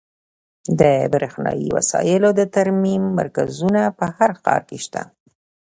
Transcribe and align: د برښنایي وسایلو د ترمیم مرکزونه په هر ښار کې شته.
د 0.79 0.81
برښنایي 1.13 1.67
وسایلو 1.77 2.29
د 2.39 2.41
ترمیم 2.55 3.03
مرکزونه 3.19 3.81
په 3.97 4.05
هر 4.17 4.31
ښار 4.41 4.61
کې 4.69 4.77
شته. 4.85 5.01